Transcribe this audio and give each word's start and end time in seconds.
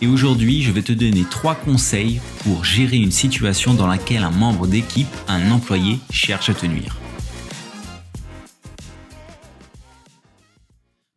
et 0.00 0.06
aujourd'hui 0.06 0.62
je 0.62 0.70
vais 0.70 0.82
te 0.82 0.92
donner 0.92 1.24
trois 1.30 1.54
conseils 1.54 2.20
pour 2.42 2.64
gérer 2.64 2.96
une 2.96 3.12
situation 3.12 3.74
dans 3.74 3.86
laquelle 3.86 4.22
un 4.22 4.30
membre 4.30 4.66
d'équipe, 4.66 5.08
un 5.28 5.50
employé, 5.50 5.98
cherche 6.10 6.50
à 6.50 6.54
te 6.54 6.66
nuire. 6.66 6.96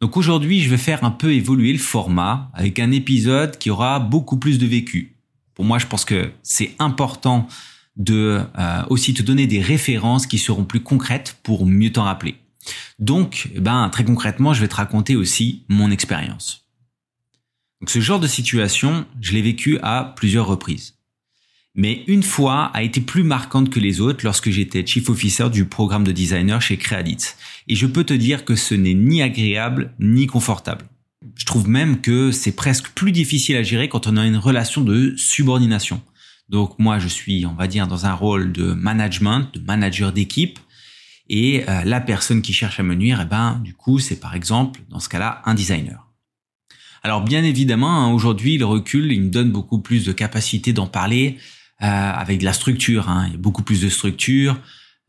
Donc 0.02 0.16
aujourd'hui 0.16 0.62
je 0.62 0.70
vais 0.70 0.78
faire 0.78 1.04
un 1.04 1.12
peu 1.12 1.34
évoluer 1.34 1.74
le 1.74 1.80
format 1.80 2.50
avec 2.54 2.80
un 2.80 2.92
épisode 2.92 3.58
qui 3.58 3.70
aura 3.70 4.00
beaucoup 4.00 4.38
plus 4.38 4.58
de 4.58 4.66
vécu. 4.66 5.16
Pour 5.56 5.66
moi 5.66 5.78
je 5.78 5.88
pense 5.88 6.06
que 6.06 6.32
c'est 6.44 6.76
important 6.80 7.48
de 7.98 8.42
euh, 8.58 8.84
aussi 8.90 9.14
te 9.14 9.22
donner 9.22 9.46
des 9.46 9.62
références 9.62 10.26
qui 10.26 10.38
seront 10.38 10.64
plus 10.64 10.80
concrètes 10.80 11.38
pour 11.44 11.66
mieux 11.66 11.92
t'en 11.92 12.04
rappeler. 12.04 12.36
Donc, 12.98 13.50
eh 13.56 13.60
ben, 13.60 13.90
très 13.90 14.04
concrètement, 14.04 14.54
je 14.54 14.62
vais 14.62 14.68
te 14.68 14.76
raconter 14.76 15.16
aussi 15.16 15.64
mon 15.70 15.92
expérience. 15.92 16.69
Donc 17.82 17.90
ce 17.90 18.00
genre 18.00 18.20
de 18.20 18.28
situation, 18.28 19.06
je 19.22 19.34
l'ai 19.34 19.42
vécu 19.42 19.80
à 19.82 20.14
plusieurs 20.16 20.48
reprises. 20.48 20.96
Mais 21.76 22.04
une 22.08 22.24
fois 22.24 22.72
a 22.74 22.84
été 22.84 23.00
plus 23.00 23.24
marquante 23.24 23.70
que 23.70 23.80
les 23.80 24.02
autres 24.02 24.26
lorsque 24.26 24.50
j'étais 24.50 24.86
chief 24.86 25.10
officer 25.10 25.50
du 25.50 25.66
programme 25.66 26.04
de 26.04 26.12
designer 26.12 26.62
chez 26.62 26.78
Creadit. 26.78 27.36
Et 27.68 27.76
je 27.76 27.88
peux 27.88 28.04
te 28.04 28.14
dire 28.14 28.44
que 28.44 28.56
ce 28.56 28.76
n'est 28.76 28.96
ni 28.96 29.22
agréable 29.22 29.94
ni 30.00 30.28
confortable. 30.28 30.86
Je 31.36 31.46
trouve 31.46 31.70
même 31.70 32.02
que 32.02 32.32
c'est 32.32 32.52
presque 32.52 32.90
plus 32.90 33.12
difficile 33.12 33.56
à 33.56 33.64
gérer 33.64 33.88
quand 33.88 34.08
on 34.08 34.18
a 34.18 34.26
une 34.26 34.38
relation 34.38 34.82
de 34.82 35.16
subordination. 35.16 36.02
Donc 36.50 36.78
moi, 36.80 37.00
je 37.00 37.08
suis, 37.08 37.46
on 37.46 37.54
va 37.54 37.68
dire, 37.68 37.88
dans 37.88 38.06
un 38.06 38.14
rôle 38.14 38.52
de 38.52 38.74
management, 38.74 39.54
de 39.54 39.60
manager 39.60 40.12
d'équipe. 40.12 40.60
Et 41.30 41.64
euh, 41.70 41.84
la 41.86 42.02
personne 42.02 42.42
qui 42.42 42.54
cherche 42.54 42.80
à 42.80 42.84
me 42.84 42.96
nuire, 42.96 43.20
eh 43.22 43.26
ben, 43.26 43.62
du 43.64 43.76
coup, 43.76 44.00
c'est 44.00 44.20
par 44.20 44.36
exemple, 44.36 44.82
dans 44.90 45.00
ce 45.00 45.08
cas-là, 45.10 45.42
un 45.46 45.54
designer. 45.54 46.09
Alors 47.04 47.22
bien 47.22 47.44
évidemment, 47.44 47.92
hein, 47.92 48.12
aujourd'hui, 48.12 48.58
le 48.58 48.66
recul, 48.66 49.12
il 49.12 49.24
me 49.24 49.30
donne 49.30 49.52
beaucoup 49.52 49.80
plus 49.80 50.06
de 50.06 50.12
capacité 50.12 50.74
d'en 50.74 50.88
parler 50.88 51.38
euh, 51.82 51.86
avec 51.86 52.40
de 52.40 52.46
la 52.46 52.54
structure. 52.54 53.10
Hein. 53.10 53.30
Il 53.32 53.38
beaucoup 53.38 53.64
plus 53.64 53.82
de 53.82 53.90
structure. 53.90 54.58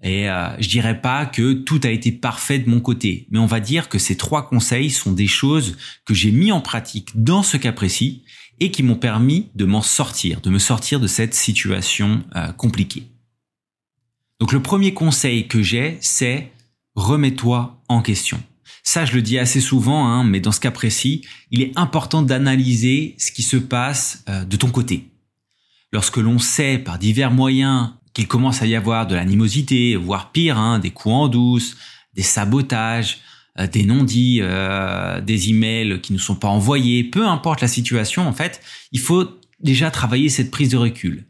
Et 0.02 0.30
euh, 0.30 0.48
je 0.60 0.68
dirais 0.68 1.00
pas 1.00 1.26
que 1.26 1.52
tout 1.52 1.80
a 1.84 1.90
été 1.90 2.10
parfait 2.10 2.58
de 2.58 2.70
mon 2.70 2.80
côté, 2.80 3.26
mais 3.30 3.38
on 3.38 3.46
va 3.46 3.60
dire 3.60 3.88
que 3.88 3.98
ces 3.98 4.16
trois 4.16 4.48
conseils 4.48 4.88
sont 4.88 5.12
des 5.12 5.26
choses 5.26 5.76
que 6.06 6.14
j'ai 6.14 6.30
mis 6.30 6.52
en 6.52 6.60
pratique 6.60 7.10
dans 7.14 7.42
ce 7.42 7.58
cas 7.58 7.72
précis 7.72 8.22
et 8.60 8.70
qui 8.70 8.82
m'ont 8.82 8.96
permis 8.96 9.48
de 9.54 9.66
m'en 9.66 9.82
sortir, 9.82 10.40
de 10.40 10.48
me 10.48 10.58
sortir 10.58 11.00
de 11.00 11.06
cette 11.06 11.34
situation 11.34 12.22
euh, 12.34 12.52
compliquée. 12.52 13.04
Donc 14.38 14.52
le 14.52 14.62
premier 14.62 14.94
conseil 14.94 15.48
que 15.48 15.62
j'ai, 15.62 15.98
c'est 16.00 16.50
remets-toi 16.94 17.82
en 17.88 18.00
question. 18.00 18.42
Ça, 18.82 19.04
je 19.04 19.14
le 19.14 19.22
dis 19.22 19.38
assez 19.38 19.60
souvent, 19.60 20.06
hein, 20.06 20.24
mais 20.24 20.40
dans 20.40 20.52
ce 20.52 20.60
cas 20.60 20.70
précis, 20.70 21.22
il 21.50 21.62
est 21.62 21.72
important 21.76 22.22
d'analyser 22.22 23.14
ce 23.18 23.30
qui 23.30 23.42
se 23.42 23.56
passe 23.56 24.24
euh, 24.28 24.44
de 24.44 24.56
ton 24.56 24.70
côté. 24.70 25.10
Lorsque 25.92 26.16
l'on 26.16 26.38
sait 26.38 26.78
par 26.78 26.98
divers 26.98 27.30
moyens 27.30 27.90
qu'il 28.14 28.26
commence 28.26 28.62
à 28.62 28.66
y 28.66 28.74
avoir 28.74 29.06
de 29.06 29.14
l'animosité, 29.14 29.96
voire 29.96 30.32
pire, 30.32 30.58
hein, 30.58 30.78
des 30.78 30.90
coups 30.90 31.14
en 31.14 31.28
douce, 31.28 31.76
des 32.14 32.22
sabotages, 32.22 33.18
euh, 33.58 33.66
des 33.66 33.84
non-dits, 33.84 34.38
euh, 34.40 35.20
des 35.20 35.50
emails 35.50 36.00
qui 36.00 36.12
ne 36.12 36.18
sont 36.18 36.36
pas 36.36 36.48
envoyés, 36.48 37.04
peu 37.04 37.26
importe 37.26 37.60
la 37.60 37.68
situation, 37.68 38.26
en 38.26 38.32
fait, 38.32 38.60
il 38.92 39.00
faut 39.00 39.28
déjà 39.60 39.90
travailler 39.90 40.28
cette 40.28 40.50
prise 40.50 40.70
de 40.70 40.76
recul. 40.76 41.24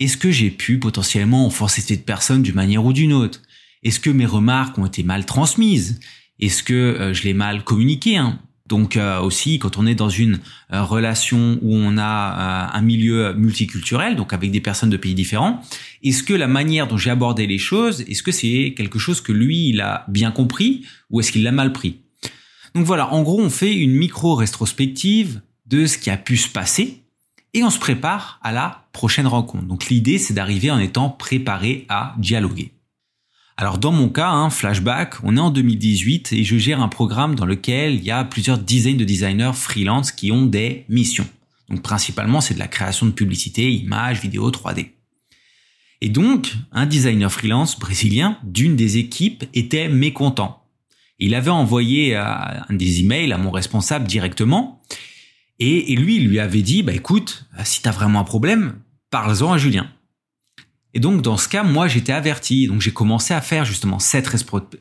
Est-ce 0.00 0.16
que 0.16 0.30
j'ai 0.30 0.50
pu 0.50 0.78
potentiellement 0.78 1.46
enfoncer 1.46 1.80
cette 1.80 2.06
personne 2.06 2.42
d'une 2.42 2.54
manière 2.54 2.84
ou 2.84 2.92
d'une 2.92 3.12
autre? 3.12 3.42
Est-ce 3.82 4.00
que 4.00 4.10
mes 4.10 4.26
remarques 4.26 4.78
ont 4.78 4.86
été 4.86 5.02
mal 5.02 5.24
transmises? 5.26 6.00
Est-ce 6.40 6.62
que 6.62 6.74
euh, 6.74 7.14
je 7.14 7.22
l'ai 7.24 7.34
mal 7.34 7.64
communiqué 7.64 8.16
hein? 8.16 8.38
Donc 8.66 8.96
euh, 8.96 9.20
aussi, 9.20 9.58
quand 9.58 9.78
on 9.78 9.86
est 9.86 9.96
dans 9.96 10.08
une 10.08 10.38
euh, 10.72 10.84
relation 10.84 11.58
où 11.60 11.74
on 11.74 11.98
a 11.98 12.70
un 12.72 12.82
milieu 12.82 13.34
multiculturel, 13.34 14.14
donc 14.14 14.32
avec 14.32 14.52
des 14.52 14.60
personnes 14.60 14.90
de 14.90 14.96
pays 14.96 15.14
différents, 15.14 15.60
est-ce 16.04 16.22
que 16.22 16.34
la 16.34 16.46
manière 16.46 16.86
dont 16.86 16.96
j'ai 16.96 17.10
abordé 17.10 17.48
les 17.48 17.58
choses, 17.58 18.02
est-ce 18.02 18.22
que 18.22 18.30
c'est 18.30 18.74
quelque 18.76 19.00
chose 19.00 19.20
que 19.20 19.32
lui, 19.32 19.70
il 19.70 19.80
a 19.80 20.04
bien 20.06 20.30
compris 20.30 20.86
ou 21.10 21.18
est-ce 21.18 21.32
qu'il 21.32 21.42
l'a 21.42 21.50
mal 21.50 21.72
pris? 21.72 21.98
Donc 22.76 22.84
voilà, 22.86 23.12
en 23.12 23.22
gros, 23.22 23.40
on 23.40 23.50
fait 23.50 23.74
une 23.74 23.90
micro-rétrospective 23.90 25.40
de 25.66 25.86
ce 25.86 25.98
qui 25.98 26.08
a 26.08 26.16
pu 26.16 26.36
se 26.36 26.48
passer 26.48 27.02
et 27.54 27.64
on 27.64 27.70
se 27.70 27.78
prépare 27.80 28.38
à 28.42 28.52
la 28.52 28.84
prochaine 28.92 29.26
rencontre. 29.26 29.64
Donc 29.64 29.88
l'idée, 29.88 30.18
c'est 30.18 30.34
d'arriver 30.34 30.70
en 30.70 30.78
étant 30.78 31.08
préparé 31.08 31.86
à 31.88 32.14
dialoguer. 32.18 32.72
Alors 33.56 33.78
dans 33.78 33.92
mon 33.92 34.08
cas, 34.08 34.30
hein, 34.30 34.50
flashback, 34.50 35.22
on 35.22 35.36
est 35.36 35.40
en 35.40 35.50
2018 35.50 36.32
et 36.32 36.44
je 36.44 36.56
gère 36.56 36.80
un 36.80 36.88
programme 36.88 37.34
dans 37.34 37.44
lequel 37.44 37.94
il 37.94 38.04
y 38.04 38.10
a 38.10 38.24
plusieurs 38.24 38.58
dizaines 38.58 38.96
de 38.96 39.04
designers 39.04 39.52
freelance 39.54 40.12
qui 40.12 40.32
ont 40.32 40.46
des 40.46 40.84
missions. 40.88 41.28
Donc 41.68 41.82
principalement, 41.82 42.40
c'est 42.40 42.54
de 42.54 42.58
la 42.58 42.68
création 42.68 43.06
de 43.06 43.12
publicité, 43.12 43.70
images, 43.70 44.20
vidéos, 44.20 44.50
3D. 44.50 44.90
Et 46.00 46.08
donc, 46.08 46.54
un 46.72 46.86
designer 46.86 47.30
freelance 47.30 47.78
brésilien 47.78 48.38
d'une 48.42 48.74
des 48.74 48.96
équipes 48.96 49.44
était 49.52 49.88
mécontent. 49.88 50.64
Il 51.18 51.34
avait 51.34 51.50
envoyé 51.50 52.16
euh, 52.16 52.24
un 52.24 52.74
des 52.74 53.00
emails 53.00 53.32
à 53.32 53.38
mon 53.38 53.50
responsable 53.50 54.06
directement 54.06 54.80
et, 55.62 55.94
lui, 55.94 56.16
il 56.16 56.26
lui 56.26 56.40
avait 56.40 56.62
dit, 56.62 56.82
bah 56.82 56.94
écoute, 56.94 57.46
si 57.64 57.82
t'as 57.82 57.90
vraiment 57.90 58.20
un 58.20 58.24
problème, 58.24 58.80
parle-en 59.10 59.52
à 59.52 59.58
Julien. 59.58 59.90
Et 60.92 61.00
donc 61.00 61.22
dans 61.22 61.36
ce 61.36 61.48
cas, 61.48 61.62
moi 61.62 61.86
j'étais 61.86 62.12
averti, 62.12 62.66
donc 62.66 62.80
j'ai 62.80 62.90
commencé 62.92 63.32
à 63.32 63.40
faire 63.40 63.64
justement 63.64 63.98
cette 63.98 64.26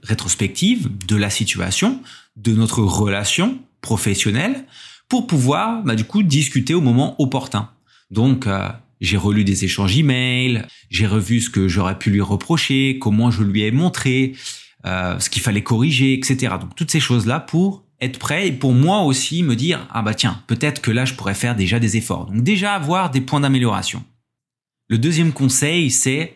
rétrospective 0.03 0.89
de 1.07 1.15
la 1.15 1.29
situation, 1.29 2.01
de 2.35 2.53
notre 2.53 2.81
relation 2.81 3.59
professionnelle, 3.81 4.65
pour 5.07 5.27
pouvoir 5.27 5.83
bah, 5.83 5.95
du 5.95 6.03
coup 6.03 6.23
discuter 6.23 6.73
au 6.73 6.81
moment 6.81 7.15
opportun. 7.21 7.69
Donc 8.11 8.47
euh, 8.47 8.69
j'ai 9.01 9.17
relu 9.17 9.43
des 9.43 9.65
échanges 9.65 9.97
emails, 9.97 10.63
j'ai 10.89 11.05
revu 11.05 11.41
ce 11.41 11.49
que 11.49 11.67
j'aurais 11.67 11.97
pu 11.97 12.09
lui 12.09 12.21
reprocher, 12.21 12.97
comment 12.99 13.29
je 13.29 13.43
lui 13.43 13.63
ai 13.63 13.71
montré, 13.71 14.33
euh, 14.85 15.19
ce 15.19 15.29
qu'il 15.29 15.41
fallait 15.41 15.63
corriger, 15.63 16.13
etc. 16.13 16.55
Donc 16.59 16.75
toutes 16.75 16.91
ces 16.91 16.99
choses-là 16.99 17.39
pour 17.39 17.83
être 18.01 18.17
prêt 18.17 18.47
et 18.47 18.51
pour 18.51 18.73
moi 18.73 19.01
aussi 19.01 19.43
me 19.43 19.55
dire 19.55 19.85
ah 19.91 20.01
bah 20.01 20.13
tiens 20.13 20.41
peut-être 20.47 20.81
que 20.81 20.89
là 20.89 21.05
je 21.05 21.13
pourrais 21.13 21.33
faire 21.33 21.55
déjà 21.55 21.79
des 21.79 21.97
efforts. 21.97 22.25
Donc 22.27 22.43
déjà 22.43 22.73
avoir 22.73 23.11
des 23.11 23.21
points 23.21 23.41
d'amélioration. 23.41 24.03
Le 24.89 24.97
deuxième 24.97 25.33
conseil, 25.33 25.91
c'est 25.91 26.35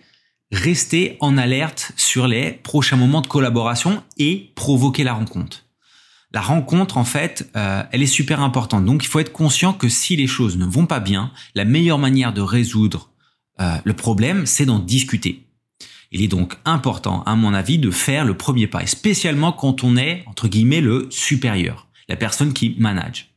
rester 0.52 1.18
en 1.22 1.40
alerte 1.40 1.92
sur 1.98 2.28
les 2.28 2.52
prochains 2.52 2.98
moments 2.98 3.22
de 3.22 3.28
collaboration 3.28 4.04
et 4.20 4.52
provoquer 4.54 5.04
la 5.04 5.14
rencontre. 5.14 5.66
La 6.32 6.42
rencontre, 6.42 6.98
en 6.98 7.04
fait, 7.04 7.50
euh, 7.56 7.82
elle 7.92 8.04
est 8.04 8.08
super 8.08 8.42
importante. 8.42 8.86
Donc, 8.86 9.04
il 9.04 9.08
faut 9.08 9.20
être 9.20 9.32
conscient 9.32 9.74
que 9.74 9.90
si 9.90 10.16
les 10.16 10.28
choses 10.28 10.58
ne 10.58 10.66
vont 10.66 10.86
pas 10.86 11.00
bien, 11.00 11.32
la 11.56 11.66
meilleure 11.66 11.98
manière 11.98 12.32
de 12.32 12.42
résoudre 12.42 13.10
euh, 13.60 13.78
le 13.84 13.94
problème, 13.94 14.46
c'est 14.46 14.66
d'en 14.66 14.80
discuter. 14.80 15.48
Il 16.12 16.22
est 16.22 16.28
donc 16.28 16.56
important, 16.64 17.24
à 17.24 17.36
mon 17.36 17.56
avis, 17.56 17.80
de 17.80 17.90
faire 17.90 18.24
le 18.24 18.38
premier 18.38 18.68
pas, 18.68 18.84
et 18.84 18.88
spécialement 18.88 19.52
quand 19.52 19.84
on 19.84 19.98
est, 19.98 20.24
entre 20.28 20.48
guillemets, 20.48 20.82
le 20.82 21.08
supérieur, 21.10 21.88
la 22.08 22.18
personne 22.18 22.54
qui 22.54 22.76
manage. 22.78 23.33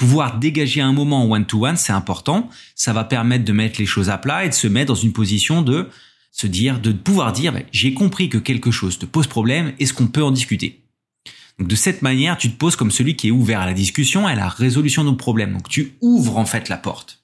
Pouvoir 0.00 0.38
dégager 0.38 0.80
un 0.80 0.94
moment 0.94 1.30
one-to-one, 1.30 1.76
c'est 1.76 1.92
important. 1.92 2.48
Ça 2.74 2.94
va 2.94 3.04
permettre 3.04 3.44
de 3.44 3.52
mettre 3.52 3.78
les 3.78 3.84
choses 3.84 4.08
à 4.08 4.16
plat 4.16 4.46
et 4.46 4.48
de 4.48 4.54
se 4.54 4.66
mettre 4.66 4.86
dans 4.86 4.94
une 4.94 5.12
position 5.12 5.60
de 5.60 5.90
se 6.32 6.46
dire, 6.46 6.80
de 6.80 6.90
pouvoir 6.90 7.34
dire, 7.34 7.52
j'ai 7.70 7.92
compris 7.92 8.30
que 8.30 8.38
quelque 8.38 8.70
chose 8.70 8.98
te 8.98 9.04
pose 9.04 9.26
problème, 9.26 9.74
est-ce 9.78 9.92
qu'on 9.92 10.06
peut 10.06 10.24
en 10.24 10.30
discuter? 10.30 10.80
Donc 11.58 11.68
de 11.68 11.74
cette 11.74 12.00
manière, 12.00 12.38
tu 12.38 12.50
te 12.50 12.56
poses 12.56 12.76
comme 12.76 12.90
celui 12.90 13.14
qui 13.14 13.28
est 13.28 13.30
ouvert 13.30 13.60
à 13.60 13.66
la 13.66 13.74
discussion 13.74 14.26
et 14.26 14.32
à 14.32 14.36
la 14.36 14.48
résolution 14.48 15.04
de 15.04 15.10
nos 15.10 15.16
problèmes. 15.16 15.52
Donc 15.52 15.68
tu 15.68 15.92
ouvres 16.00 16.38
en 16.38 16.46
fait 16.46 16.70
la 16.70 16.78
porte. 16.78 17.20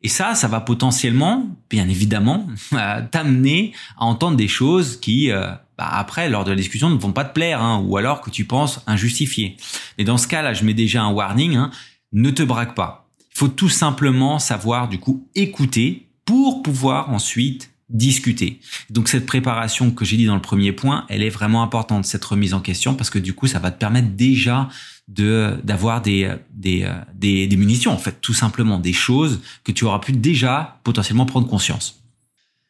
Et 0.00 0.08
ça, 0.08 0.36
ça 0.36 0.46
va 0.46 0.60
potentiellement, 0.60 1.48
bien 1.68 1.88
évidemment, 1.88 2.46
t'amener 3.10 3.72
à 3.96 4.04
entendre 4.04 4.36
des 4.36 4.46
choses 4.46 5.00
qui, 5.00 5.32
euh, 5.32 5.48
bah, 5.76 5.88
après, 5.90 6.28
lors 6.28 6.44
de 6.44 6.50
la 6.50 6.56
discussion, 6.56 6.88
ne 6.88 6.96
vont 6.96 7.10
pas 7.10 7.24
te 7.24 7.34
plaire, 7.34 7.60
hein, 7.60 7.82
ou 7.84 7.96
alors 7.96 8.20
que 8.20 8.30
tu 8.30 8.44
penses 8.44 8.80
injustifié. 8.86 9.56
Mais 9.96 10.04
dans 10.04 10.18
ce 10.18 10.28
cas-là, 10.28 10.54
je 10.54 10.64
mets 10.64 10.74
déjà 10.74 11.02
un 11.02 11.10
warning, 11.10 11.56
hein, 11.56 11.72
ne 12.12 12.30
te 12.30 12.42
braque 12.42 12.74
pas. 12.74 13.08
Il 13.34 13.38
faut 13.38 13.48
tout 13.48 13.68
simplement 13.68 14.38
savoir, 14.38 14.88
du 14.88 14.98
coup, 14.98 15.28
écouter 15.34 16.08
pour 16.24 16.62
pouvoir 16.62 17.10
ensuite 17.10 17.70
discuter. 17.88 18.60
Donc 18.90 19.08
cette 19.08 19.24
préparation 19.24 19.90
que 19.90 20.04
j'ai 20.04 20.16
dit 20.16 20.26
dans 20.26 20.34
le 20.34 20.42
premier 20.42 20.72
point, 20.72 21.06
elle 21.08 21.22
est 21.22 21.30
vraiment 21.30 21.62
importante, 21.62 22.04
cette 22.04 22.24
remise 22.24 22.52
en 22.52 22.60
question, 22.60 22.94
parce 22.94 23.08
que 23.10 23.18
du 23.18 23.32
coup, 23.32 23.46
ça 23.46 23.58
va 23.58 23.70
te 23.70 23.78
permettre 23.78 24.08
déjà 24.08 24.68
de 25.08 25.56
d'avoir 25.64 26.02
des, 26.02 26.30
des, 26.52 26.86
des, 27.14 27.56
munitions, 27.56 27.92
en 27.92 27.98
fait, 27.98 28.20
tout 28.20 28.34
simplement, 28.34 28.78
des 28.78 28.92
choses 28.92 29.40
que 29.64 29.72
tu 29.72 29.84
auras 29.84 30.00
pu 30.00 30.12
déjà 30.12 30.80
potentiellement 30.84 31.24
prendre 31.24 31.48
conscience. 31.48 32.02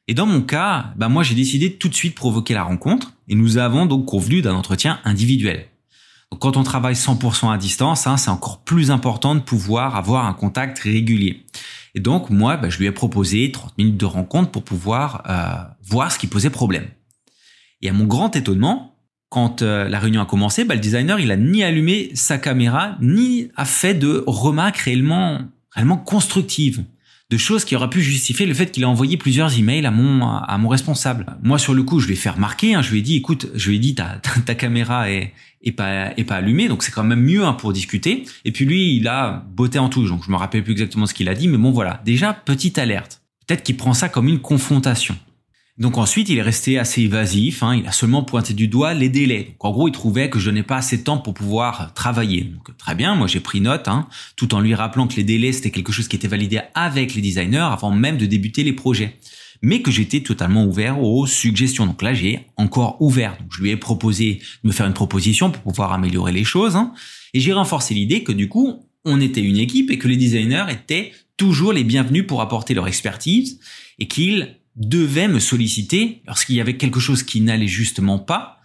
Et 0.07 0.15
dans 0.15 0.27
mon 0.27 0.41
cas, 0.41 0.95
bah 0.97 1.09
moi 1.09 1.23
j'ai 1.23 1.35
décidé 1.35 1.75
tout 1.75 1.89
de 1.89 1.95
suite 1.95 2.15
provoquer 2.15 2.55
la 2.55 2.63
rencontre 2.63 3.13
et 3.29 3.35
nous 3.35 3.59
avons 3.59 3.85
donc 3.85 4.07
convenu 4.07 4.41
d'un 4.41 4.55
entretien 4.55 5.01
individuel. 5.05 5.67
Quand 6.41 6.57
on 6.57 6.63
travaille 6.63 6.95
100% 6.95 7.53
à 7.53 7.59
distance, 7.59 8.07
hein, 8.07 8.17
c'est 8.17 8.31
encore 8.31 8.63
plus 8.63 8.91
important 8.91 9.35
de 9.35 9.41
pouvoir 9.41 9.97
avoir 9.97 10.27
un 10.27 10.35
contact 10.35 10.79
régulier. 10.79 11.47
Et 11.95 12.01
donc 12.01 12.31
moi, 12.31 12.57
bah, 12.57 12.69
je 12.69 12.79
lui 12.79 12.87
ai 12.87 12.93
proposé 12.93 13.51
30 13.51 13.77
minutes 13.79 13.97
de 13.97 14.05
rencontre 14.05 14.51
pour 14.51 14.63
pouvoir 14.63 15.23
euh, 15.29 15.75
voir 15.85 16.13
ce 16.13 16.19
qui 16.19 16.27
posait 16.27 16.51
problème. 16.51 16.87
Et 17.81 17.89
à 17.89 17.93
mon 17.93 18.05
grand 18.05 18.37
étonnement, 18.37 18.95
quand 19.31 19.63
euh, 19.63 19.89
la 19.89 19.99
réunion 19.99 20.21
a 20.21 20.27
commencé, 20.27 20.65
bah, 20.65 20.75
le 20.75 20.81
designer 20.81 21.19
il 21.19 21.31
a 21.31 21.37
ni 21.37 21.63
allumé 21.63 22.11
sa 22.15 22.39
caméra 22.39 22.97
ni 23.01 23.51
a 23.57 23.65
fait 23.65 23.95
de 23.95 24.23
remarques 24.27 24.79
réellement 24.79 25.41
réellement 25.71 25.97
constructives 25.97 26.85
de 27.31 27.37
choses 27.37 27.65
qui 27.65 27.77
auraient 27.77 27.91
pu 27.91 28.01
justifier 28.01 28.47
le 28.47 28.55
fait 28.55 28.71
qu'il 28.71 28.85
a 28.85 28.89
envoyé 28.89 29.19
plusieurs 29.19 29.59
emails 29.59 29.85
à 29.85 29.91
mon 29.91 30.27
à 30.27 30.57
mon 30.59 30.69
responsable. 30.69 31.27
Moi 31.43 31.59
sur 31.59 31.75
le 31.75 31.83
coup, 31.83 32.01
je 32.01 32.07
lui 32.07 32.15
ai 32.15 32.17
fait 32.17 32.31
remarquer, 32.31 32.75
hein, 32.75 32.83
je 32.83 32.91
lui 32.91 33.01
ai 33.01 33.03
dit 33.03 33.17
écoute, 33.17 33.49
je 33.55 33.69
lui 33.69 33.77
ai 33.77 33.79
dit 33.79 33.95
ta, 33.95 34.21
ta, 34.47 34.55
caméra 34.55 35.11
est, 35.11 35.35
est 35.63 35.73
pas 35.73 36.13
est 36.17 36.25
pas 36.25 36.37
allumée, 36.37 36.69
donc 36.69 36.83
c'est 36.83 36.93
quand 36.93 37.05
même 37.05 37.23
mieux 37.23 37.45
hein, 37.45 37.53
pour 37.53 37.73
discuter. 37.73 38.25
Et 38.45 38.53
puis 38.53 38.65
lui, 38.65 38.97
il 38.97 39.09
a 39.09 39.45
botté 39.51 39.79
en 39.79 39.89
touche, 39.89 40.09
donc 40.09 40.25
je 40.25 40.31
me 40.31 40.37
rappelle 40.37 40.65
plus 40.65 40.73
exactement 40.73 41.07
ce 41.07 41.15
qu'il 41.15 41.29
a 41.29 41.35
dit, 41.35 41.49
mais 41.49 41.59
bon 41.59 41.71
voilà, 41.71 42.01
déjà 42.05 42.33
petite 42.33 42.79
alerte. 42.79 43.21
Peut-être 43.47 43.63
qu'il 43.63 43.77
prend 43.77 43.95
ça 43.95 44.09
comme 44.09 44.29
une 44.29 44.41
confrontation. 44.41 45.17
Donc 45.79 45.97
ensuite, 45.97 46.29
il 46.29 46.39
est 46.39 46.43
resté 46.43 46.77
assez 46.77 47.03
évasif. 47.03 47.63
Hein, 47.63 47.77
il 47.77 47.87
a 47.87 47.93
seulement 47.93 48.25
pointé 48.25 48.53
du 48.53 48.67
doigt 48.67 48.95
les 48.95 49.09
délais. 49.09 49.45
Donc 49.45 49.65
en 49.65 49.71
gros, 49.71 49.89
il 49.89 49.93
trouvait 49.93 50.29
que 50.29 50.41
je 50.41 50.51
n'ai 50.51 50.65
pas 50.65 50.77
assez 50.77 50.99
de 50.99 51.03
temps 51.03 51.19
pour 51.19 51.35
pouvoir 51.35 51.95
travailler. 51.95 52.43
Donc 52.43 52.77
très 52.77 52.97
bien, 52.97 53.15
moi 53.15 53.29
j'ai 53.29 53.41
pris 53.41 53.61
note, 53.61 53.87
hein, 53.87 54.09
tout 54.37 54.55
en 54.55 54.61
lui 54.61 54.75
rappelant 54.75 55.07
que 55.07 55.15
les 55.15 55.25
délais 55.25 55.53
c'était 55.53 55.71
quelque 55.71 55.93
chose 55.93 56.09
qui 56.09 56.17
était 56.17 56.29
validé 56.29 56.61
avec 56.75 57.15
les 57.15 57.23
designers 57.23 57.59
avant 57.59 57.93
même 57.93 58.19
de 58.19 58.27
débuter 58.27 58.65
les 58.65 58.73
projets, 58.73 59.19
mais 59.63 59.81
que 59.81 59.93
j'étais 59.93 60.21
totalement 60.21 60.65
ouvert 60.65 61.01
aux 61.01 61.27
suggestions. 61.27 61.87
Donc 61.87 62.03
là, 62.03 62.13
j'ai 62.13 62.47
encore 62.57 63.01
ouvert. 63.01 63.37
Donc 63.39 63.53
je 63.53 63.63
lui 63.63 63.71
ai 63.71 63.77
proposé 63.77 64.41
de 64.65 64.69
me 64.69 64.73
faire 64.73 64.87
une 64.87 64.95
proposition 64.95 65.51
pour 65.53 65.63
pouvoir 65.63 65.93
améliorer 65.93 66.33
les 66.33 66.45
choses, 66.45 66.75
hein, 66.75 66.93
et 67.35 67.41
j'ai 67.41 67.53
renforcé 67.53 67.95
l'idée 67.95 68.25
que 68.25 68.33
du 68.33 68.49
coup, 68.49 68.83
on 69.05 69.21
était 69.21 69.43
une 69.43 69.59
équipe 69.59 69.93
et 69.93 69.99
que 69.99 70.09
les 70.09 70.17
designers 70.17 70.67
étaient 70.71 71.13
toujours 71.37 71.73
les 71.73 71.85
bienvenus 71.85 72.27
pour 72.27 72.43
apporter 72.43 72.75
leur 72.75 72.89
expertise 72.89 73.61
et 74.01 74.09
qu'ils 74.09 74.57
devait 74.79 75.29
me 75.29 75.41
solliciter 75.41 76.23
lorsqu'il 76.27 76.57
y 76.57 76.61
avait 76.61 76.77
quelque 76.77 77.01
chose 77.01 77.23
qui 77.25 77.41
n'allait 77.41 77.67
justement 77.67 78.19
pas, 78.19 78.61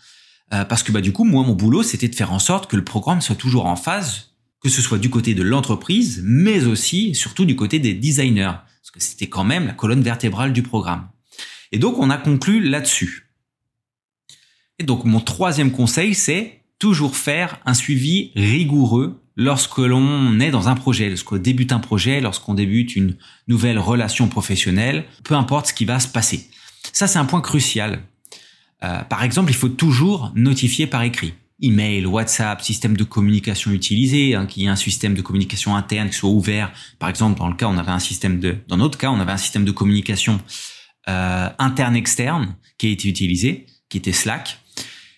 euh, 0.53 0.63
parce 0.63 0.83
que 0.83 0.91
bah 0.91 1.01
du 1.01 1.11
coup 1.11 1.23
moi 1.23 1.43
mon 1.43 1.53
boulot 1.53 1.83
c'était 1.83 2.07
de 2.07 2.15
faire 2.15 2.31
en 2.31 2.39
sorte 2.39 2.69
que 2.69 2.75
le 2.75 2.83
programme 2.83 3.21
soit 3.21 3.35
toujours 3.35 3.65
en 3.65 3.75
phase, 3.75 4.35
que 4.61 4.69
ce 4.69 4.81
soit 4.81 4.99
du 4.99 5.09
côté 5.09 5.33
de 5.33 5.43
l'entreprise, 5.43 6.21
mais 6.23 6.65
aussi 6.65 7.15
surtout 7.15 7.45
du 7.45 7.55
côté 7.55 7.79
des 7.79 7.95
designers, 7.95 8.53
parce 8.81 8.91
que 8.93 9.01
c'était 9.01 9.27
quand 9.27 9.43
même 9.43 9.65
la 9.65 9.73
colonne 9.73 10.03
vertébrale 10.03 10.53
du 10.53 10.61
programme. 10.61 11.09
Et 11.71 11.79
donc 11.79 11.97
on 11.97 12.11
a 12.11 12.17
conclu 12.17 12.61
là-dessus. 12.61 13.31
Et 14.77 14.83
donc 14.83 15.05
mon 15.05 15.19
troisième 15.19 15.71
conseil 15.71 16.13
c'est 16.13 16.61
toujours 16.77 17.17
faire 17.17 17.59
un 17.65 17.73
suivi 17.73 18.31
rigoureux 18.35 19.22
lorsque 19.35 19.77
l'on 19.77 20.39
est 20.39 20.51
dans 20.51 20.69
un 20.69 20.75
projet, 20.75 21.09
lorsqu'on 21.09 21.37
débute 21.37 21.71
un 21.71 21.79
projet, 21.79 22.21
lorsqu'on 22.21 22.53
débute 22.53 22.95
une 22.95 23.15
nouvelle 23.47 23.79
relation 23.79 24.27
professionnelle, 24.27 25.05
peu 25.23 25.35
importe 25.35 25.67
ce 25.67 25.73
qui 25.73 25.85
va 25.85 25.99
se 25.99 26.07
passer. 26.07 26.49
Ça, 26.91 27.07
c'est 27.07 27.19
un 27.19 27.25
point 27.25 27.41
crucial. 27.41 28.01
Euh, 28.83 29.01
par 29.03 29.23
exemple, 29.23 29.51
il 29.51 29.55
faut 29.55 29.69
toujours 29.69 30.31
notifier 30.35 30.87
par 30.87 31.03
écrit. 31.03 31.33
Email, 31.61 32.05
WhatsApp, 32.05 32.61
système 32.61 32.97
de 32.97 33.03
communication 33.03 33.71
utilisé, 33.71 34.35
hein, 34.35 34.45
qu'il 34.45 34.63
y 34.63 34.65
ait 34.65 34.69
un 34.69 34.75
système 34.75 35.13
de 35.13 35.21
communication 35.21 35.75
interne 35.75 36.09
qui 36.09 36.15
soit 36.15 36.29
ouvert. 36.29 36.71
Par 36.99 37.09
exemple, 37.09 37.39
dans 37.39 37.47
le 37.47 37.55
cas, 37.55 37.67
on 37.67 37.77
avait 37.77 37.91
un 37.91 37.99
système 37.99 38.39
de, 38.39 38.57
dans 38.67 38.77
notre 38.77 38.97
cas, 38.97 39.11
on 39.11 39.19
avait 39.19 39.31
un 39.31 39.37
système 39.37 39.63
de 39.63 39.71
communication 39.71 40.41
euh, 41.07 41.49
interne-externe 41.59 42.55
qui 42.77 42.87
a 42.87 42.89
été 42.89 43.07
utilisé, 43.07 43.65
qui 43.87 43.97
était 43.97 44.11
Slack. 44.11 44.59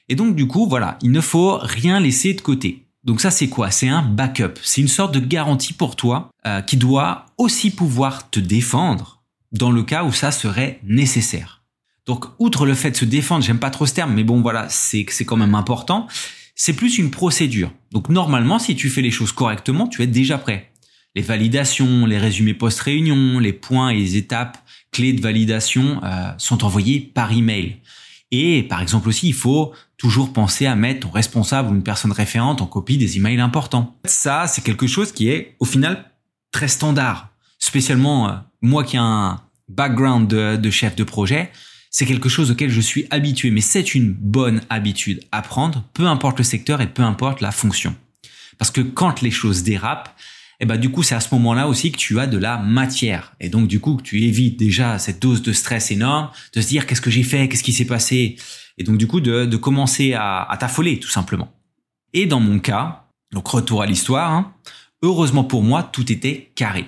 Et 0.08 0.16
donc, 0.16 0.36
du 0.36 0.46
coup, 0.46 0.68
voilà, 0.68 1.00
il 1.02 1.12
ne 1.12 1.22
faut 1.22 1.58
rien 1.58 2.00
laisser 2.00 2.36
de 2.36 2.42
côté. 2.42 2.85
Donc 3.06 3.22
ça 3.22 3.30
c'est 3.32 3.48
quoi? 3.48 3.70
C'est 3.72 3.88
un 3.88 4.02
backup. 4.02 4.56
C'est 4.64 4.82
une 4.82 4.88
sorte 4.88 5.14
de 5.14 5.20
garantie 5.20 5.74
pour 5.74 5.96
toi 5.96 6.32
euh, 6.46 6.62
qui 6.62 6.76
doit 6.76 7.28
aussi 7.38 7.70
pouvoir 7.70 8.30
te 8.32 8.40
défendre 8.40 9.24
dans 9.52 9.72
le 9.72 9.84
cas 9.84 10.04
où 10.04 10.12
ça 10.12 10.32
serait 10.32 10.80
nécessaire. 10.84 11.64
Donc 12.08 12.26
outre 12.40 12.66
le 12.66 12.74
fait 12.74 12.92
de 12.92 12.96
se 12.96 13.06
défendre, 13.06 13.44
j'aime 13.44 13.60
pas 13.60 13.70
trop 13.70 13.86
ce 13.86 13.94
terme, 13.94 14.14
mais 14.14 14.24
bon 14.24 14.42
voilà, 14.42 14.68
c'est 14.70 15.06
c'est 15.10 15.26
quand 15.26 15.38
même 15.38 15.56
important. 15.56 16.08
C'est 16.56 16.74
plus 16.74 16.98
une 16.98 17.12
procédure. 17.12 17.72
Donc 17.92 18.10
normalement, 18.10 18.60
si 18.60 18.76
tu 18.76 18.90
fais 18.90 19.02
les 19.02 19.12
choses 19.12 19.32
correctement, 19.32 19.88
tu 19.88 20.02
es 20.02 20.08
déjà 20.08 20.38
prêt. 20.38 20.72
Les 21.16 21.22
validations, 21.22 22.06
les 22.06 22.18
résumés 22.18 22.54
post-réunion, 22.54 23.40
les 23.40 23.54
points 23.54 23.90
et 23.90 23.98
les 23.98 24.18
étapes 24.18 24.58
clés 24.92 25.14
de 25.14 25.22
validation 25.22 26.02
euh, 26.04 26.32
sont 26.38 26.64
envoyés 26.64 27.00
par 27.00 27.32
email. 27.32 27.78
Et 28.32 28.64
par 28.64 28.82
exemple 28.82 29.08
aussi, 29.10 29.28
il 29.28 29.34
faut 29.34 29.74
toujours 29.98 30.34
penser 30.34 30.66
à 30.66 30.76
mettre 30.76 31.02
ton 31.02 31.12
responsable 31.12 31.70
ou 31.70 31.76
une 31.76 31.84
personne 31.84 32.12
référente 32.12 32.62
en 32.62 32.66
copie 32.66 32.98
des 32.98 33.18
emails 33.18 33.40
importants. 33.40 33.96
Ça, 34.06 34.48
c'est 34.48 34.64
quelque 34.64 34.88
chose 34.88 35.12
qui 35.12 35.30
est 35.30 35.56
au 35.60 35.66
final 35.66 36.12
très 36.52 36.68
standard. 36.68 37.30
Spécialement 37.60 38.30
euh, 38.30 38.34
moi 38.62 38.84
qui 38.84 38.96
ai 38.96 39.00
un 39.00 39.42
background 39.70 40.28
de, 40.28 40.70
chef 40.70 40.96
de 40.96 41.04
projet, 41.04 41.52
c'est 41.90 42.06
quelque 42.06 42.30
chose 42.30 42.52
auquel 42.52 42.70
je 42.70 42.82
suis 42.82 43.08
habitué. 43.10 43.52
Mais 43.52 43.62
c'est 43.62 43.96
une 43.96 44.12
bonne 44.12 44.62
habitude 44.70 45.22
à 45.32 45.42
prendre, 45.42 45.84
peu 45.94 46.06
importe 46.08 46.38
le 46.38 46.44
secteur 46.44 46.82
et 46.82 46.88
peu 46.88 47.04
importe 47.04 47.42
la 47.42 47.52
fonction. 47.52 47.96
Parce 48.58 48.72
que 48.72 48.82
quand 48.82 49.22
les 49.22 49.32
choses 49.32 49.64
dérapent, 49.64 50.16
et 50.60 50.66
ben 50.66 50.78
du 50.78 50.90
coup 50.90 51.04
c'est 51.04 51.16
à 51.16 51.20
ce 51.20 51.34
moment-là 51.36 51.68
aussi 51.68 51.92
que 51.92 51.98
tu 51.98 52.20
as 52.20 52.28
de 52.28 52.38
la 52.38 52.58
matière 52.58 53.34
et 53.40 53.50
donc 53.50 53.68
du 53.68 53.80
coup 53.80 53.96
que 53.96 54.04
tu 54.04 54.24
évites 54.24 54.58
déjà 54.58 55.00
cette 55.00 55.22
dose 55.22 55.42
de 55.42 55.54
stress 55.54 55.92
énorme, 55.92 56.30
de 56.54 56.62
se 56.62 56.68
dire 56.68 56.88
qu'est-ce 56.88 57.02
que 57.02 57.12
j'ai 57.12 57.24
fait, 57.24 57.48
qu'est-ce 57.50 57.64
qui 57.64 57.74
s'est 57.74 57.86
passé? 57.86 58.38
Et 58.78 58.84
donc 58.84 58.98
du 58.98 59.08
coup 59.08 59.22
de, 59.22 59.46
de 59.46 59.58
commencer 59.58 60.14
à, 60.14 60.44
à 60.44 60.58
t'affoler 60.58 61.00
tout 61.00 61.10
simplement. 61.10 61.54
Et 62.14 62.26
dans 62.26 62.40
mon 62.40 62.60
cas, 62.60 63.08
donc 63.32 63.48
retour 63.48 63.82
à 63.82 63.86
l'histoire, 63.86 64.32
hein, 64.32 64.54
heureusement 65.02 65.44
pour 65.44 65.64
moi 65.64 65.84
tout 65.84 66.12
était 66.12 66.52
carré. 66.56 66.86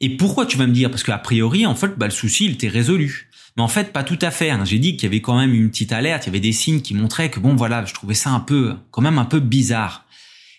Et 0.00 0.10
pourquoi 0.16 0.46
tu 0.46 0.56
vas 0.56 0.66
me 0.66 0.72
dire? 0.72 0.90
Parce 0.90 1.02
qu'a 1.02 1.18
priori 1.18 1.66
en 1.66 1.74
fait 1.74 1.96
bah, 1.96 2.06
le 2.06 2.12
souci 2.12 2.46
il 2.46 2.52
était 2.52 2.68
résolu. 2.68 3.30
Mais 3.56 3.62
en 3.62 3.68
fait, 3.68 3.92
pas 3.92 4.04
tout 4.04 4.18
à 4.20 4.30
fait. 4.30 4.50
Hein. 4.50 4.64
J'ai 4.64 4.78
dit 4.78 4.96
qu'il 4.96 5.04
y 5.04 5.06
avait 5.06 5.22
quand 5.22 5.38
même 5.38 5.54
une 5.54 5.70
petite 5.70 5.92
alerte, 5.92 6.24
il 6.24 6.26
y 6.26 6.30
avait 6.30 6.40
des 6.40 6.52
signes 6.52 6.82
qui 6.82 6.94
montraient 6.94 7.30
que 7.30 7.40
bon, 7.40 7.56
voilà, 7.56 7.84
je 7.86 7.94
trouvais 7.94 8.14
ça 8.14 8.30
un 8.30 8.40
peu, 8.40 8.74
quand 8.90 9.00
même 9.00 9.18
un 9.18 9.24
peu 9.24 9.40
bizarre. 9.40 10.04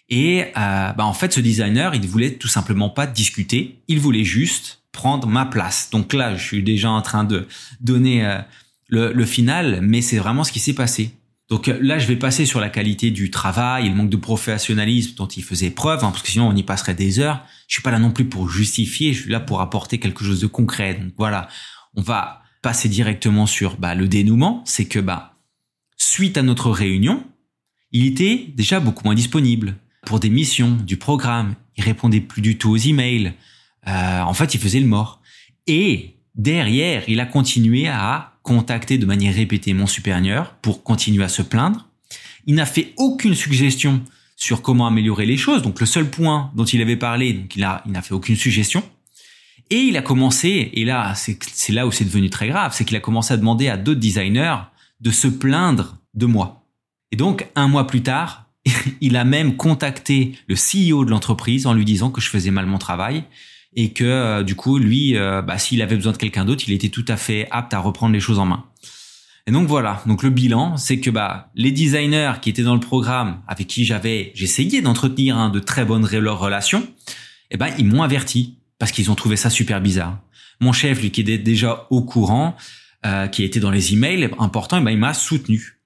Et 0.09 0.45
euh, 0.57 0.94
bah 0.94 1.06
en 1.06 1.13
fait, 1.13 1.33
ce 1.33 1.39
designer, 1.39 1.94
il 1.95 2.07
voulait 2.07 2.33
tout 2.33 2.48
simplement 2.48 2.89
pas 2.89 3.07
discuter. 3.07 3.80
Il 3.88 4.00
voulait 4.00 4.24
juste 4.24 4.81
prendre 4.92 5.27
ma 5.27 5.45
place. 5.45 5.89
Donc 5.92 6.13
là, 6.13 6.36
je 6.36 6.44
suis 6.44 6.63
déjà 6.63 6.89
en 6.89 7.02
train 7.02 7.23
de 7.23 7.47
donner 7.81 8.26
euh, 8.26 8.40
le, 8.87 9.11
le, 9.11 9.26
final, 9.26 9.80
mais 9.81 10.02
c'est 10.02 10.18
vraiment 10.18 10.44
ce 10.44 10.52
qui 10.52 10.59
s'est 10.59 10.73
passé. 10.73 11.11
Donc 11.49 11.68
euh, 11.68 11.78
là, 11.81 11.99
je 11.99 12.07
vais 12.07 12.16
passer 12.16 12.45
sur 12.45 12.59
la 12.59 12.69
qualité 12.69 13.11
du 13.11 13.31
travail 13.31 13.90
le 13.90 13.95
manque 13.95 14.09
de 14.09 14.18
professionnalisme 14.18 15.16
dont 15.16 15.28
il 15.28 15.44
faisait 15.44 15.69
preuve, 15.69 16.04
hein, 16.04 16.11
parce 16.11 16.23
que 16.23 16.30
sinon 16.30 16.47
on 16.47 16.56
y 16.56 16.64
passerait 16.64 16.95
des 16.95 17.19
heures. 17.19 17.45
Je 17.68 17.76
suis 17.76 17.83
pas 17.83 17.92
là 17.92 17.99
non 17.99 18.11
plus 18.11 18.26
pour 18.26 18.49
justifier, 18.49 19.14
je 19.14 19.21
suis 19.23 19.31
là 19.31 19.40
pour 19.40 19.61
apporter 19.61 19.99
quelque 19.99 20.23
chose 20.23 20.42
de 20.42 20.47
concret. 20.47 20.95
Donc 20.95 21.14
voilà, 21.18 21.47
on 21.95 22.02
va 22.02 22.42
passer 22.61 22.90
directement 22.90 23.45
sur 23.45 23.78
bah, 23.78 23.95
le 23.95 24.07
dénouement. 24.07 24.64
C'est 24.66 24.85
que 24.85 24.99
bah 24.99 25.35
suite 25.97 26.37
à 26.37 26.44
notre 26.44 26.69
réunion, 26.69 27.26
il 27.92 28.06
était 28.06 28.47
déjà 28.56 28.80
beaucoup 28.80 29.04
moins 29.06 29.16
disponible 29.16 29.76
pour 30.07 30.21
des 30.21 30.30
missions, 30.30 30.71
du 30.71 30.95
programme. 30.95 31.56
Il 31.76 31.83
répondait 31.83 32.21
plus 32.21 32.42
du 32.42 32.57
tout 32.57 32.69
aux 32.69 32.78
emails. 32.78 33.33
Euh, 33.87 34.21
en 34.21 34.33
fait, 34.33 34.54
il 34.54 34.59
faisait 34.59 34.80
le 34.80 34.87
mort. 34.87 35.21
Et 35.68 36.16
derrière, 36.33 37.04
il 37.09 37.19
a 37.19 37.26
continué 37.26 37.90
à 37.90 38.31
contacter 38.42 38.97
de 38.97 39.06
manière 39.06 39.35
répétée 39.35 39.73
mon 39.73 39.85
supérieur 39.85 40.54
pour 40.61 40.81
continuer 40.83 41.26
à 41.26 41.28
se 41.28 41.42
plaindre. 41.42 41.90
Il 42.45 42.56
n'a 42.56 42.66
fait 42.66 42.94
aucune 42.95 43.35
suggestion 43.35 44.02
sur 44.37 44.61
comment 44.61 44.87
améliorer 44.87 45.26
les 45.26 45.35
choses. 45.35 45.61
Donc 45.61 45.81
le 45.81 45.85
seul 45.85 46.09
point 46.09 46.52
dont 46.56 46.64
il 46.64 46.81
avait 46.81 46.95
parlé, 46.95 47.33
donc 47.33 47.54
il 47.57 47.68
il 47.85 47.92
n'a 47.92 48.02
fait 48.02 48.14
aucune 48.14 48.37
suggestion. 48.37 48.83
Et 49.69 49.80
il 49.80 49.97
a 49.97 50.02
commencé, 50.02 50.69
et 50.73 50.85
là, 50.85 51.16
c'est 51.16 51.73
là 51.73 51.85
où 51.85 51.92
c'est 51.92 52.06
devenu 52.06 52.30
très 52.30 52.47
grave, 52.47 52.73
c'est 52.73 52.85
qu'il 52.85 52.95
a 52.95 53.02
commencé 53.02 53.33
à 53.33 53.37
demander 53.37 53.68
à 53.68 53.76
d'autres 53.76 53.99
designers 53.99 54.56
de 55.02 55.11
se 55.11 55.28
plaindre 55.28 55.97
de 56.14 56.26
moi. 56.26 56.64
Et 57.11 57.18
donc, 57.18 57.45
un 57.56 57.68
mois 57.68 57.87
plus 57.87 58.04
tard, 58.04 58.46
il 59.02 59.18
a 59.18 59.24
même 59.24 59.56
contacté 59.56 60.33
le 60.47 60.56
CEO 60.56 61.06
de 61.06 61.09
l'entreprise 61.09 61.68
en 61.68 61.74
lui 61.74 61.86
disant 61.86 62.09
que 62.09 62.21
je 62.21 62.30
faisais 62.30 62.52
mal 62.52 62.66
mon 62.66 62.78
travail 62.78 63.24
et 63.76 63.92
que 63.92 64.04
euh, 64.04 64.44
du 64.44 64.56
coup 64.56 64.78
lui, 64.78 65.16
euh, 65.16 65.42
bah, 65.42 65.57
s'il 65.57 65.81
avait 65.81 65.95
besoin 65.95 66.12
de 66.12 66.18
quelqu'un 66.18 66.45
d'autre, 66.45 66.64
il 66.68 66.74
était 66.74 66.90
tout 66.90 67.06
à 67.07 67.18
fait 67.18 67.47
apte 67.52 67.74
à 67.74 67.80
reprendre 67.80 68.14
les 68.14 68.19
choses 68.19 68.40
en 68.40 68.45
main. 68.45 68.66
Et 69.45 69.52
donc 69.52 69.68
voilà, 69.68 70.04
donc 70.06 70.24
le 70.24 70.30
bilan, 70.30 70.76
c'est 70.76 71.00
que 71.00 71.09
bah 71.09 71.52
les 71.56 71.71
designers 71.71 72.33
qui 72.42 72.50
étaient 72.50 72.64
dans 72.64 72.74
le 72.74 72.81
programme, 72.81 73.42
avec 73.47 73.68
qui 73.68 73.86
j'avais, 73.86 74.31
j'essayais 74.36 74.81
d'entretenir 74.81 75.38
hein, 75.38 75.50
de 75.50 75.59
très 75.59 75.86
bonnes 75.86 76.04
relations, 76.04 76.86
eh 77.50 77.57
ben 77.57 77.69
ils 77.78 77.86
m'ont 77.86 78.04
averti 78.04 78.57
parce 78.78 78.92
qu'ils 78.92 79.09
ont 79.09 79.16
trouvé 79.16 79.38
ça 79.38 79.50
super 79.50 79.80
bizarre. 79.80 80.19
Mon 80.59 80.74
chef, 80.74 81.02
lui 81.02 81.12
qui 81.12 81.21
était 81.21 81.38
déjà 81.38 81.88
au 81.92 82.02
courant, 82.02 82.57
euh, 83.06 83.28
qui 83.28 83.44
était 83.44 83.62
dans 83.62 83.71
les 83.71 83.94
emails 83.94 84.30
importants, 84.38 84.80
eh 84.81 84.83
ben 84.83 84.92
il 84.92 84.97
m'a 84.97 85.14
soutenu. 85.14 85.76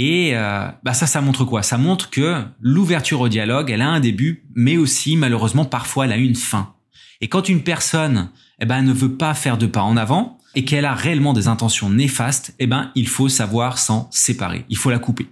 Et 0.00 0.30
euh, 0.36 0.68
bah 0.84 0.94
ça, 0.94 1.08
ça 1.08 1.20
montre 1.20 1.44
quoi? 1.44 1.64
Ça 1.64 1.76
montre 1.76 2.08
que 2.08 2.44
l'ouverture 2.60 3.20
au 3.20 3.28
dialogue, 3.28 3.72
elle 3.72 3.82
a 3.82 3.88
un 3.88 3.98
début, 3.98 4.44
mais 4.54 4.76
aussi 4.76 5.16
malheureusement 5.16 5.64
parfois 5.64 6.04
elle 6.04 6.12
a 6.12 6.16
une 6.16 6.36
fin. 6.36 6.72
Et 7.20 7.26
quand 7.26 7.48
une 7.48 7.64
personne, 7.64 8.30
eh 8.60 8.64
ben, 8.64 8.82
ne 8.82 8.92
veut 8.92 9.16
pas 9.16 9.34
faire 9.34 9.58
de 9.58 9.66
pas 9.66 9.82
en 9.82 9.96
avant, 9.96 10.38
et 10.54 10.64
qu'elle 10.64 10.84
a 10.84 10.94
réellement 10.94 11.32
des 11.32 11.48
intentions 11.48 11.90
néfastes, 11.90 12.54
eh 12.60 12.68
ben, 12.68 12.92
il 12.94 13.08
faut 13.08 13.28
savoir 13.28 13.76
s'en 13.76 14.08
séparer. 14.12 14.64
Il 14.68 14.76
faut 14.76 14.90
la 14.90 15.00
couper. 15.00 15.26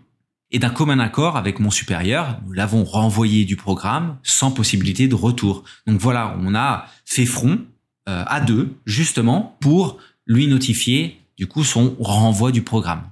Et 0.51 0.59
d'un 0.59 0.71
commun 0.71 0.99
accord 0.99 1.37
avec 1.37 1.61
mon 1.61 1.71
supérieur, 1.71 2.41
nous 2.45 2.53
l'avons 2.53 2.83
renvoyé 2.83 3.45
du 3.45 3.55
programme 3.55 4.19
sans 4.25 4.51
possibilité 4.51 5.07
de 5.07 5.15
retour. 5.15 5.63
Donc 5.87 6.01
voilà, 6.01 6.37
on 6.43 6.57
a 6.57 6.87
fait 7.05 7.27
front 7.27 7.61
euh, 8.09 8.25
à 8.27 8.41
deux, 8.41 8.77
justement, 8.85 9.57
pour 9.61 9.99
lui 10.27 10.49
notifier 10.49 11.21
du 11.37 11.47
coup 11.47 11.63
son 11.63 11.95
renvoi 12.01 12.51
du 12.51 12.63
programme. 12.63 13.03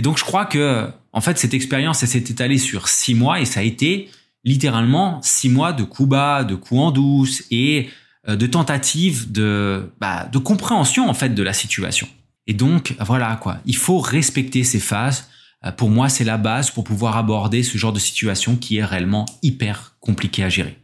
Et 0.00 0.02
donc 0.02 0.16
je 0.16 0.24
crois 0.24 0.46
que 0.46 0.88
en 1.12 1.20
fait 1.20 1.36
cette 1.36 1.52
expérience 1.52 2.02
elle 2.02 2.08
s'est 2.08 2.24
étalée 2.30 2.56
sur 2.56 2.88
six 2.88 3.14
mois 3.14 3.38
et 3.38 3.44
ça 3.44 3.60
a 3.60 3.62
été 3.62 4.08
littéralement 4.44 5.20
six 5.22 5.50
mois 5.50 5.74
de 5.74 5.82
coups 5.82 6.08
bas, 6.08 6.42
de 6.42 6.54
coups 6.54 6.80
en 6.80 6.90
douce 6.90 7.42
et 7.50 7.90
euh, 8.26 8.34
de 8.34 8.46
tentatives 8.46 9.30
de 9.30 9.92
bah, 10.00 10.26
de 10.32 10.38
compréhension 10.38 11.06
en 11.06 11.12
fait 11.12 11.34
de 11.34 11.42
la 11.42 11.52
situation. 11.52 12.08
Et 12.46 12.54
donc 12.54 12.96
voilà 12.98 13.36
quoi, 13.36 13.58
il 13.66 13.76
faut 13.76 13.98
respecter 13.98 14.64
ces 14.64 14.80
phases. 14.80 15.28
Euh, 15.66 15.70
pour 15.70 15.90
moi, 15.90 16.08
c'est 16.08 16.24
la 16.24 16.38
base 16.38 16.70
pour 16.70 16.84
pouvoir 16.84 17.18
aborder 17.18 17.62
ce 17.62 17.76
genre 17.76 17.92
de 17.92 17.98
situation 17.98 18.56
qui 18.56 18.78
est 18.78 18.84
réellement 18.86 19.26
hyper 19.42 19.96
compliqué 20.00 20.42
à 20.42 20.48
gérer. 20.48 20.78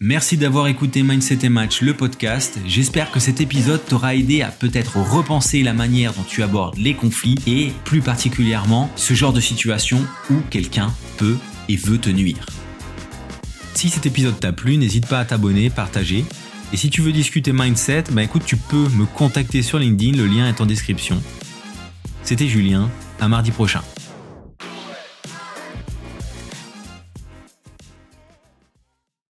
Merci 0.00 0.36
d'avoir 0.36 0.66
écouté 0.66 1.04
Mindset 1.04 1.38
et 1.44 1.48
Match, 1.48 1.80
le 1.80 1.94
podcast. 1.94 2.58
J'espère 2.66 3.12
que 3.12 3.20
cet 3.20 3.40
épisode 3.40 3.80
t'aura 3.86 4.16
aidé 4.16 4.42
à 4.42 4.48
peut-être 4.48 4.96
repenser 4.96 5.62
la 5.62 5.72
manière 5.72 6.12
dont 6.14 6.24
tu 6.24 6.42
abordes 6.42 6.76
les 6.78 6.94
conflits 6.94 7.36
et 7.46 7.70
plus 7.84 8.00
particulièrement 8.00 8.90
ce 8.96 9.14
genre 9.14 9.32
de 9.32 9.40
situation 9.40 10.04
où 10.30 10.40
quelqu'un 10.50 10.92
peut 11.16 11.36
et 11.68 11.76
veut 11.76 11.98
te 11.98 12.10
nuire. 12.10 12.44
Si 13.74 13.88
cet 13.88 14.04
épisode 14.04 14.38
t'a 14.38 14.52
plu, 14.52 14.78
n'hésite 14.78 15.06
pas 15.06 15.20
à 15.20 15.24
t'abonner, 15.24 15.70
partager. 15.70 16.24
Et 16.72 16.76
si 16.76 16.90
tu 16.90 17.00
veux 17.00 17.12
discuter 17.12 17.52
mindset, 17.52 18.04
bah 18.10 18.24
écoute, 18.24 18.42
tu 18.44 18.56
peux 18.56 18.88
me 18.88 19.06
contacter 19.06 19.62
sur 19.62 19.78
LinkedIn, 19.78 20.16
le 20.16 20.26
lien 20.26 20.48
est 20.48 20.60
en 20.60 20.66
description. 20.66 21.22
C'était 22.24 22.48
Julien, 22.48 22.90
à 23.20 23.28
mardi 23.28 23.52
prochain. 23.52 23.82